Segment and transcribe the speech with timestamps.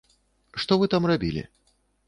[0.63, 1.47] Што вы там рабілі?